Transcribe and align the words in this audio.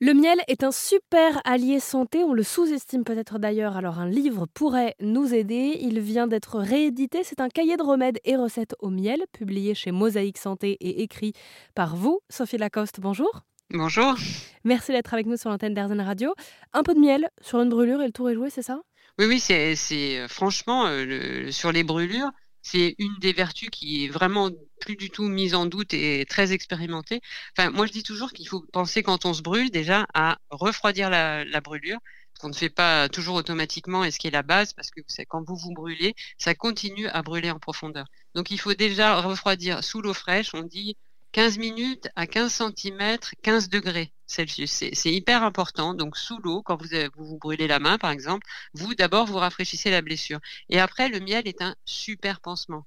Le 0.00 0.14
miel 0.14 0.38
est 0.46 0.62
un 0.62 0.70
super 0.70 1.40
allié 1.44 1.80
santé, 1.80 2.22
on 2.22 2.32
le 2.32 2.44
sous-estime 2.44 3.02
peut-être 3.02 3.40
d'ailleurs, 3.40 3.76
alors 3.76 3.98
un 3.98 4.08
livre 4.08 4.46
pourrait 4.46 4.94
nous 5.00 5.34
aider. 5.34 5.76
Il 5.80 5.98
vient 5.98 6.28
d'être 6.28 6.60
réédité, 6.60 7.24
c'est 7.24 7.40
un 7.40 7.48
cahier 7.48 7.76
de 7.76 7.82
remèdes 7.82 8.20
et 8.24 8.36
recettes 8.36 8.76
au 8.78 8.90
miel, 8.90 9.24
publié 9.32 9.74
chez 9.74 9.90
Mosaïque 9.90 10.38
Santé 10.38 10.76
et 10.78 11.02
écrit 11.02 11.32
par 11.74 11.96
vous, 11.96 12.20
Sophie 12.28 12.58
Lacoste, 12.58 13.00
bonjour. 13.00 13.42
Bonjour. 13.70 14.14
Merci 14.62 14.92
d'être 14.92 15.12
avec 15.12 15.26
nous 15.26 15.36
sur 15.36 15.50
l'antenne 15.50 15.74
d'Airzen 15.74 16.00
Radio. 16.00 16.32
Un 16.72 16.84
peu 16.84 16.94
de 16.94 17.00
miel 17.00 17.28
sur 17.40 17.60
une 17.60 17.68
brûlure 17.68 18.00
et 18.00 18.06
le 18.06 18.12
tour 18.12 18.30
est 18.30 18.34
joué, 18.34 18.50
c'est 18.50 18.62
ça? 18.62 18.80
Oui, 19.18 19.26
oui, 19.26 19.40
c'est 19.40 19.74
euh, 20.20 20.28
franchement, 20.28 20.86
euh, 20.86 21.50
sur 21.50 21.72
les 21.72 21.82
brûlures, 21.82 22.30
c'est 22.62 22.94
une 22.98 23.14
des 23.20 23.32
vertus 23.32 23.70
qui 23.70 24.04
est 24.04 24.08
vraiment 24.08 24.50
plus 24.80 24.96
du 24.96 25.10
tout 25.10 25.28
mise 25.28 25.54
en 25.54 25.66
doute 25.66 25.94
et 25.94 26.26
très 26.28 26.52
expérimentée. 26.52 27.20
Enfin, 27.56 27.70
moi, 27.70 27.86
je 27.86 27.92
dis 27.92 28.02
toujours 28.02 28.32
qu'il 28.32 28.48
faut 28.48 28.64
penser 28.72 29.02
quand 29.02 29.24
on 29.24 29.34
se 29.34 29.42
brûle 29.42 29.70
déjà 29.70 30.06
à 30.14 30.38
refroidir 30.50 31.10
la, 31.10 31.60
brûlure 31.60 31.98
qu'on 32.40 32.48
ne 32.48 32.54
fait 32.54 32.70
pas 32.70 33.08
toujours 33.08 33.34
automatiquement 33.36 34.04
et 34.04 34.10
ce 34.12 34.18
qui 34.18 34.28
est 34.28 34.30
la 34.30 34.42
base 34.44 34.72
parce 34.72 34.90
que 34.90 35.00
quand 35.28 35.42
vous 35.46 35.56
vous 35.56 35.72
brûlez, 35.72 36.14
ça 36.38 36.54
continue 36.54 37.08
à 37.08 37.22
brûler 37.22 37.50
en 37.50 37.58
profondeur. 37.58 38.06
Donc 38.34 38.50
il 38.50 38.58
faut 38.58 38.74
déjà 38.74 39.20
refroidir 39.20 39.82
sous 39.82 40.00
l'eau 40.02 40.14
fraîche. 40.14 40.54
On 40.54 40.62
dit 40.62 40.96
15 41.32 41.58
minutes 41.58 42.08
à 42.16 42.26
15 42.26 42.52
cm, 42.52 43.18
15 43.42 43.68
degrés 43.68 44.12
Celsius. 44.26 44.70
C'est 44.92 45.12
hyper 45.12 45.42
important. 45.42 45.94
Donc, 45.94 46.16
sous 46.16 46.38
l'eau, 46.38 46.62
quand 46.62 46.76
vous, 46.76 46.88
vous, 47.16 47.24
vous 47.24 47.38
brûlez 47.38 47.66
la 47.66 47.78
main, 47.78 47.98
par 47.98 48.10
exemple, 48.10 48.46
vous, 48.74 48.94
d'abord, 48.94 49.26
vous 49.26 49.36
rafraîchissez 49.36 49.90
la 49.90 50.02
blessure. 50.02 50.40
Et 50.68 50.80
après, 50.80 51.08
le 51.08 51.20
miel 51.20 51.46
est 51.48 51.62
un 51.62 51.74
super 51.84 52.40
pansement 52.40 52.86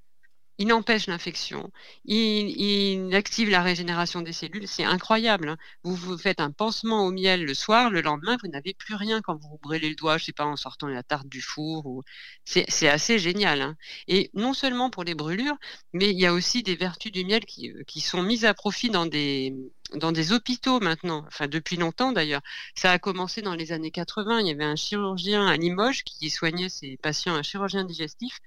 il 0.61 0.71
empêche 0.73 1.07
l'infection, 1.07 1.71
il, 2.05 3.15
active 3.15 3.49
la 3.49 3.63
régénération 3.63 4.21
des 4.21 4.31
cellules, 4.31 4.67
c'est 4.67 4.83
incroyable. 4.83 5.49
Hein. 5.49 5.57
Vous 5.83 5.95
vous 5.95 6.19
faites 6.19 6.39
un 6.39 6.51
pansement 6.51 7.07
au 7.07 7.11
miel 7.11 7.43
le 7.45 7.55
soir, 7.55 7.89
le 7.89 8.01
lendemain, 8.01 8.37
vous 8.43 8.47
n'avez 8.47 8.75
plus 8.75 8.93
rien 8.93 9.21
quand 9.21 9.35
vous 9.35 9.49
vous 9.49 9.57
brûlez 9.57 9.89
le 9.89 9.95
doigt, 9.95 10.19
je 10.19 10.25
sais 10.25 10.33
pas, 10.33 10.45
en 10.45 10.55
sortant 10.55 10.87
la 10.87 11.01
tarte 11.01 11.27
du 11.27 11.41
four. 11.41 11.87
Ou... 11.87 12.03
C'est 12.45 12.87
assez 12.87 13.17
génial. 13.17 13.61
Hein. 13.61 13.75
Et 14.07 14.29
non 14.35 14.53
seulement 14.53 14.91
pour 14.91 15.03
les 15.03 15.15
brûlures, 15.15 15.57
mais 15.93 16.11
il 16.11 16.19
y 16.19 16.27
a 16.27 16.33
aussi 16.33 16.61
des 16.61 16.75
vertus 16.75 17.11
du 17.11 17.25
miel 17.25 17.43
qui, 17.45 17.71
euh, 17.71 17.83
qui 17.87 17.99
sont 17.99 18.21
mises 18.21 18.45
à 18.45 18.53
profit 18.53 18.91
dans 18.91 19.07
des, 19.07 19.55
dans 19.95 20.11
des 20.11 20.31
hôpitaux 20.31 20.79
maintenant, 20.79 21.23
enfin 21.27 21.47
depuis 21.47 21.75
longtemps 21.75 22.11
d'ailleurs. 22.11 22.41
Ça 22.75 22.91
a 22.91 22.99
commencé 22.99 23.41
dans 23.41 23.55
les 23.55 23.71
années 23.71 23.89
80. 23.89 24.41
Il 24.41 24.47
y 24.47 24.51
avait 24.51 24.63
un 24.63 24.75
chirurgien 24.75 25.47
à 25.47 25.57
Limoges 25.57 26.03
qui 26.03 26.29
soignait 26.29 26.69
ses 26.69 26.97
patients, 26.97 27.33
un 27.33 27.41
chirurgien 27.41 27.83
digestif, 27.83 28.39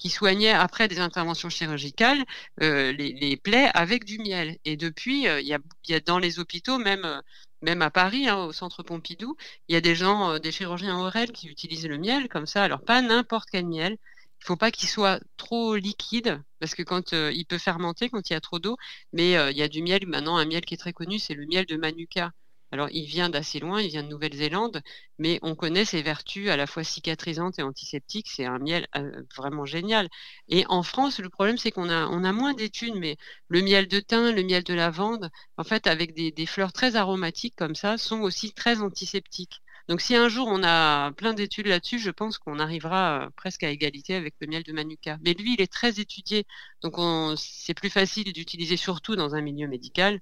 qui 0.00 0.08
soignait 0.08 0.50
après 0.50 0.88
des 0.88 0.98
interventions 0.98 1.50
chirurgicales 1.50 2.24
euh, 2.62 2.90
les, 2.92 3.36
plaies 3.36 3.70
avec 3.74 4.04
du 4.06 4.18
miel. 4.18 4.56
Et 4.64 4.78
depuis, 4.78 5.28
euh, 5.28 5.42
il 5.42 5.46
y, 5.46 5.94
a, 5.94 6.00
dans 6.00 6.18
les 6.18 6.38
hôpitaux, 6.38 6.78
même, 6.78 7.04
euh, 7.04 7.80
à 7.80 7.90
Paris, 7.90 8.26
hein, 8.26 8.38
au 8.38 8.52
centre 8.52 8.82
Pompidou, 8.82 9.36
il 9.68 9.74
y 9.74 9.76
a 9.76 9.82
des 9.82 9.94
gens, 9.94 10.38
des 10.38 10.52
chirurgiens 10.52 10.98
ORL 10.98 11.32
qui 11.32 11.48
utilisent 11.48 11.86
le 11.86 11.98
miel 11.98 12.28
comme 12.28 12.46
ça. 12.46 12.64
Alors 12.64 12.82
pas 12.82 13.02
n'importe 13.02 13.50
quel 13.52 13.66
miel. 13.66 13.98
Il 14.40 14.46
faut 14.46 14.56
pas 14.56 14.70
qu'il 14.70 14.88
soit 14.88 15.20
trop 15.36 15.76
liquide 15.76 16.42
parce 16.60 16.74
que 16.74 16.82
quand 16.82 17.12
il 17.12 17.44
peut 17.46 17.58
fermenter 17.58 18.08
quand 18.08 18.30
il 18.30 18.32
y 18.32 18.36
a 18.36 18.40
trop 18.40 18.58
d'eau. 18.58 18.76
Mais 19.12 19.32
il 19.32 19.56
y 19.58 19.62
a 19.62 19.68
du 19.68 19.82
miel 19.82 20.06
maintenant, 20.06 20.38
un 20.38 20.46
miel 20.46 20.64
qui 20.64 20.74
est 20.74 20.78
très 20.78 20.94
connu, 20.94 21.18
c'est 21.18 21.34
le 21.34 21.46
miel 21.46 21.66
de 21.66 21.76
Manuka. 21.76 22.32
Alors, 22.72 22.88
il 22.92 23.04
vient 23.06 23.28
d'assez 23.30 23.58
loin, 23.58 23.80
il 23.80 23.88
vient 23.88 24.02
de 24.04 24.08
Nouvelle-Zélande, 24.08 24.80
mais 25.18 25.38
on 25.42 25.54
connaît 25.56 25.84
ses 25.84 26.02
vertus 26.02 26.48
à 26.50 26.56
la 26.56 26.66
fois 26.66 26.84
cicatrisantes 26.84 27.58
et 27.58 27.62
antiseptiques. 27.62 28.28
C'est 28.30 28.44
un 28.46 28.58
miel 28.58 28.86
euh, 28.96 29.22
vraiment 29.36 29.64
génial. 29.66 30.08
Et 30.48 30.64
en 30.68 30.82
France, 30.82 31.18
le 31.18 31.28
problème, 31.30 31.58
c'est 31.58 31.72
qu'on 31.72 31.88
a, 31.90 32.06
on 32.08 32.22
a 32.24 32.32
moins 32.32 32.54
d'études, 32.54 32.94
mais 32.94 33.16
le 33.48 33.62
miel 33.62 33.88
de 33.88 33.98
thym, 34.00 34.30
le 34.34 34.42
miel 34.44 34.62
de 34.64 34.74
lavande, 34.74 35.30
en 35.56 35.64
fait, 35.64 35.86
avec 35.88 36.14
des, 36.14 36.30
des 36.32 36.46
fleurs 36.46 36.72
très 36.72 36.94
aromatiques 36.96 37.56
comme 37.56 37.74
ça, 37.74 37.98
sont 37.98 38.20
aussi 38.20 38.52
très 38.54 38.80
antiseptiques. 38.80 39.60
Donc, 39.88 40.00
si 40.00 40.14
un 40.14 40.28
jour 40.28 40.46
on 40.48 40.62
a 40.62 41.10
plein 41.12 41.34
d'études 41.34 41.66
là-dessus, 41.66 41.98
je 41.98 42.10
pense 42.10 42.38
qu'on 42.38 42.60
arrivera 42.60 43.26
euh, 43.26 43.30
presque 43.36 43.64
à 43.64 43.70
égalité 43.70 44.14
avec 44.14 44.34
le 44.40 44.46
miel 44.46 44.62
de 44.62 44.72
Manuka. 44.72 45.18
Mais 45.24 45.34
lui, 45.34 45.54
il 45.54 45.60
est 45.60 45.72
très 45.72 45.98
étudié, 46.00 46.46
donc 46.82 46.94
c'est 47.36 47.74
plus 47.74 47.90
facile 47.90 48.32
d'utiliser 48.32 48.76
surtout 48.76 49.16
dans 49.16 49.34
un 49.34 49.40
milieu 49.40 49.66
médical 49.66 50.20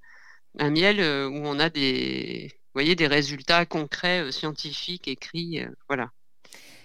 un 0.57 0.71
miel 0.71 0.99
euh, 0.99 1.27
où 1.27 1.41
on 1.45 1.59
a 1.59 1.69
des, 1.69 2.51
voyez, 2.73 2.95
des 2.95 3.07
résultats 3.07 3.65
concrets, 3.65 4.23
euh, 4.23 4.31
scientifiques, 4.31 5.07
écrits, 5.07 5.61
euh, 5.61 5.69
voilà. 5.87 6.09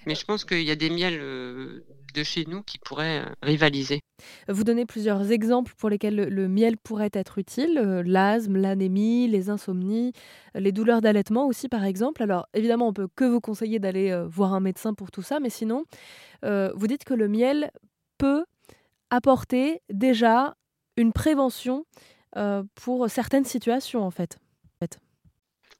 Mais 0.06 0.14
je 0.14 0.24
pense 0.26 0.44
qu'il 0.44 0.62
y 0.62 0.70
a 0.70 0.76
des 0.76 0.90
miels 0.90 1.18
de 1.18 2.22
chez 2.22 2.44
nous 2.46 2.62
qui 2.62 2.76
pourraient 2.78 3.24
rivaliser. 3.40 4.00
Vous 4.48 4.62
donnez 4.62 4.84
plusieurs 4.84 5.32
exemples 5.32 5.72
pour 5.78 5.88
lesquels 5.88 6.14
le, 6.14 6.46
miel 6.46 6.76
pourrait 6.76 7.08
être 7.14 7.38
utile 7.38 7.72
l'asthme, 8.04 8.58
l'anémie, 8.58 9.28
les 9.28 9.48
insomnies, 9.48 10.12
les 10.54 10.72
douleurs 10.72 11.00
d'allaitement 11.00 11.46
aussi, 11.46 11.70
par 11.70 11.86
exemple. 11.86 12.22
Alors, 12.22 12.46
évidemment, 12.52 12.88
on 12.88 12.92
peut 12.92 13.08
que 13.16 13.24
vous 13.24 13.40
conseiller 13.40 13.78
d'aller 13.78 14.14
voir 14.28 14.52
un 14.52 14.60
médecin 14.60 14.92
pour 14.92 15.10
tout 15.10 15.22
ça, 15.22 15.40
mais 15.40 15.48
sinon, 15.48 15.86
vous 16.42 16.86
dites 16.86 17.04
que 17.04 17.14
le 17.14 17.26
miel 17.26 17.70
peut 18.18 18.44
apporter 19.08 19.80
déjà 19.88 20.54
une 20.98 21.14
prévention 21.14 21.86
pour 22.74 23.08
certaines 23.10 23.44
situations 23.44 24.04
en 24.04 24.10
fait. 24.10 24.38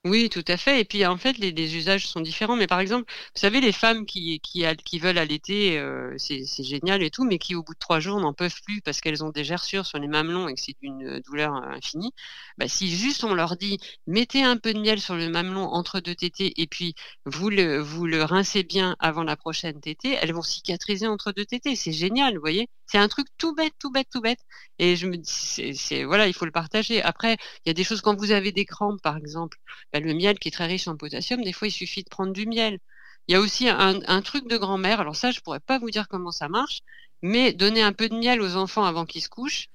Oui, 0.05 0.29
tout 0.29 0.45
à 0.47 0.55
fait. 0.55 0.81
Et 0.81 0.85
puis 0.85 1.03
en 1.03 1.17
fait, 1.17 1.35
les, 1.39 1.75
usages 1.75 2.05
sont 2.07 2.21
différents. 2.21 2.55
Mais 2.55 2.67
par 2.67 2.79
exemple, 2.79 3.11
vous 3.33 3.39
savez, 3.39 3.59
les 3.59 3.71
femmes 3.71 4.05
qui, 4.05 4.39
qui, 4.39 4.99
veulent 4.99 5.17
allaiter, 5.17 5.79
euh, 5.79 6.13
c'est 6.19 6.43
génial 6.63 7.01
et 7.01 7.09
tout, 7.09 7.23
mais 7.23 7.39
qui 7.39 7.55
au 7.55 7.63
bout 7.63 7.73
de 7.73 7.79
trois 7.79 7.99
jours 7.99 8.19
n'en 8.19 8.31
peuvent 8.31 8.61
plus 8.65 8.81
parce 8.81 9.01
qu'elles 9.01 9.23
ont 9.23 9.31
des 9.31 9.43
gerçures 9.43 9.87
sur 9.87 9.97
les 9.97 10.07
mamelons 10.07 10.47
et 10.47 10.53
que 10.53 10.61
c'est 10.61 10.75
d'une 10.79 11.03
euh, 11.07 11.21
douleur 11.21 11.55
infinie. 11.55 12.13
Bah, 12.59 12.67
si 12.67 12.87
juste 12.95 13.23
on 13.23 13.33
leur 13.33 13.57
dit, 13.57 13.79
mettez 14.05 14.43
un 14.43 14.57
peu 14.57 14.73
de 14.75 14.79
miel 14.79 15.01
sur 15.01 15.15
le 15.15 15.27
mamelon 15.27 15.63
entre 15.63 15.99
deux 15.99 16.13
tétés 16.13 16.61
et 16.61 16.67
puis 16.67 16.93
vous 17.25 17.49
le, 17.49 17.79
vous 17.79 18.05
le 18.05 18.23
rincez 18.23 18.61
bien 18.61 18.95
avant 18.99 19.23
la 19.23 19.35
prochaine 19.35 19.81
tétée, 19.81 20.19
elles 20.21 20.33
vont 20.33 20.43
cicatriser 20.43 21.07
entre 21.07 21.31
deux 21.31 21.45
tétés. 21.45 21.75
C'est 21.75 21.91
génial, 21.91 22.35
vous 22.35 22.41
voyez. 22.41 22.69
C'est 22.87 22.97
un 22.97 23.07
truc 23.07 23.27
tout 23.37 23.53
bête, 23.55 23.73
tout 23.79 23.91
bête, 23.91 24.07
tout 24.11 24.21
bête. 24.21 24.39
Et 24.79 24.95
je 24.95 25.07
me 25.07 25.17
dis, 25.17 25.75
c'est 25.75 26.03
voilà, 26.03 26.27
il 26.27 26.33
faut 26.33 26.45
le 26.45 26.51
partager. 26.51 27.01
Après, 27.01 27.33
il 27.65 27.69
y 27.69 27.71
a 27.71 27.73
des 27.73 27.83
choses 27.83 28.01
quand 28.01 28.15
vous 28.17 28.31
avez 28.31 28.51
des 28.51 28.65
crampes, 28.65 29.01
par 29.01 29.17
exemple 29.17 29.57
bah, 29.93 29.99
le 29.99 30.13
miel 30.13 30.39
qui 30.39 30.49
est 30.49 30.51
très 30.51 30.67
riche 30.67 30.87
en 30.87 30.97
potassium, 30.97 31.43
des 31.43 31.53
fois 31.53 31.67
il 31.67 31.71
suffit 31.71 32.03
de 32.03 32.09
prendre 32.09 32.33
du 32.33 32.45
miel. 32.45 32.79
Il 33.27 33.33
y 33.33 33.35
a 33.35 33.39
aussi 33.41 33.67
un, 33.69 34.21
truc 34.21 34.47
de 34.47 34.57
grand-mère, 34.57 34.99
alors 34.99 35.15
ça 35.15 35.31
je 35.31 35.39
pourrais 35.41 35.59
pas 35.59 35.79
vous 35.79 35.89
dire 35.89 36.07
comment 36.07 36.31
ça 36.31 36.47
marche, 36.47 36.81
mais 37.21 37.53
donner 37.53 37.81
un 37.81 37.93
peu 37.93 38.09
de 38.09 38.15
miel 38.15 38.41
aux 38.41 38.55
enfants 38.55 38.85
avant 38.85 39.05
qu'ils 39.05 39.23
se 39.23 39.29
couchent, 39.29 39.69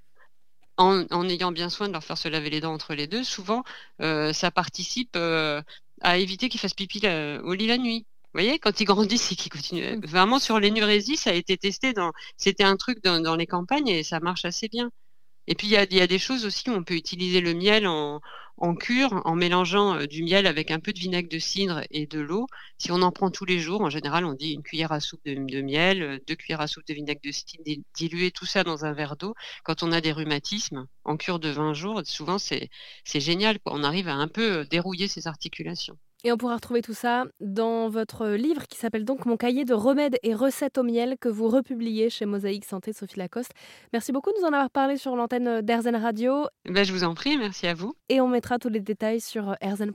en, 0.76 1.28
ayant 1.28 1.52
bien 1.52 1.68
soin 1.70 1.88
de 1.88 1.92
leur 1.92 2.04
faire 2.04 2.18
se 2.18 2.28
laver 2.28 2.50
les 2.50 2.60
dents 2.60 2.72
entre 2.72 2.94
les 2.94 3.06
deux, 3.06 3.24
souvent 3.24 3.64
euh, 4.00 4.32
ça 4.32 4.50
participe 4.50 5.16
euh, 5.16 5.62
à 6.00 6.18
éviter 6.18 6.48
qu'ils 6.48 6.60
fassent 6.60 6.74
pipi 6.74 7.02
au 7.06 7.54
lit 7.54 7.66
la 7.66 7.78
nuit. 7.78 8.06
Vous 8.32 8.38
voyez, 8.40 8.60
quand 8.60 8.80
ils 8.80 8.84
grandissent 8.84 9.32
et 9.32 9.34
qu'ils 9.34 9.50
continuent. 9.50 9.96
Mmh. 9.96 10.06
Vraiment, 10.06 10.38
sur 10.38 10.60
l'énurésie, 10.60 11.16
ça 11.16 11.30
a 11.30 11.32
été 11.34 11.56
testé 11.56 11.92
dans. 11.92 12.12
C'était 12.36 12.62
un 12.62 12.76
truc 12.76 13.02
dans, 13.02 13.34
les 13.34 13.46
campagnes 13.46 13.88
et 13.88 14.04
ça 14.04 14.20
marche 14.20 14.44
assez 14.44 14.68
bien. 14.68 14.90
Et 15.48 15.56
puis, 15.56 15.66
il 15.66 15.72
y 15.72 15.76
a, 15.76 16.06
des 16.06 16.18
choses 16.20 16.44
aussi 16.46 16.70
où 16.70 16.74
on 16.74 16.84
peut 16.84 16.94
utiliser 16.94 17.40
le 17.40 17.54
miel 17.54 17.88
en, 17.88 18.20
cure 18.78 19.20
en 19.24 19.34
mélangeant 19.34 19.96
euh, 19.96 20.06
du 20.06 20.22
miel 20.22 20.46
avec 20.46 20.70
un 20.70 20.78
peu 20.80 20.92
de 20.92 20.98
vinaigre 21.00 21.28
de 21.28 21.38
cidre 21.40 21.82
et 21.90 22.06
de 22.06 22.20
l'eau. 22.20 22.46
Si 22.78 22.92
on 22.92 23.02
en 23.02 23.10
prend 23.10 23.30
tous 23.30 23.46
les 23.46 23.58
jours, 23.58 23.80
en 23.80 23.90
général, 23.90 24.24
on 24.24 24.34
dit 24.34 24.52
une 24.52 24.62
cuillère 24.62 24.92
à 24.92 25.00
soupe 25.00 25.24
de, 25.24 25.62
miel, 25.62 26.02
euh, 26.02 26.18
deux 26.28 26.36
cuillères 26.36 26.60
à 26.60 26.68
soupe 26.68 26.86
de 26.86 26.94
vinaigre 26.94 27.20
de 27.24 27.32
cidre, 27.32 27.64
diluer 27.96 28.30
tout 28.30 28.46
ça 28.46 28.62
dans 28.62 28.84
un 28.84 28.92
verre 28.92 29.16
d'eau. 29.16 29.34
Quand 29.64 29.82
on 29.82 29.90
a 29.92 30.00
des 30.00 30.12
rhumatismes, 30.12 30.86
en 31.04 31.16
cure 31.16 31.40
de 31.40 31.48
20 31.48 31.74
jours, 31.74 32.02
souvent 32.04 32.38
c'est 32.38 32.70
génial. 33.04 33.58
On 33.66 33.82
arrive 33.82 34.08
à 34.08 34.14
un 34.14 34.28
peu 34.28 34.58
euh, 34.58 34.64
dérouiller 34.64 35.08
ses 35.08 35.26
articulations. 35.26 35.98
Et 36.22 36.32
on 36.32 36.36
pourra 36.36 36.56
retrouver 36.56 36.82
tout 36.82 36.94
ça 36.94 37.24
dans 37.40 37.88
votre 37.88 38.28
livre 38.28 38.66
qui 38.66 38.78
s'appelle 38.78 39.04
donc 39.04 39.24
Mon 39.24 39.36
cahier 39.36 39.64
de 39.64 39.72
remèdes 39.72 40.18
et 40.22 40.34
recettes 40.34 40.76
au 40.76 40.82
miel 40.82 41.16
que 41.18 41.28
vous 41.28 41.48
republiez 41.48 42.10
chez 42.10 42.26
Mosaïque 42.26 42.66
Santé 42.66 42.92
Sophie 42.92 43.18
Lacoste. 43.18 43.52
Merci 43.92 44.12
beaucoup 44.12 44.30
de 44.30 44.38
nous 44.40 44.44
en 44.44 44.52
avoir 44.52 44.70
parlé 44.70 44.96
sur 44.96 45.16
l'antenne 45.16 45.62
d'Airzen 45.62 45.96
Radio. 45.96 46.46
Ben, 46.68 46.84
je 46.84 46.92
vous 46.92 47.04
en 47.04 47.14
prie, 47.14 47.38
merci 47.38 47.66
à 47.66 47.74
vous. 47.74 47.94
Et 48.10 48.20
on 48.20 48.28
mettra 48.28 48.58
tous 48.58 48.68
les 48.68 48.80
détails 48.80 49.20
sur 49.20 49.56
airzen.fr. 49.60 49.90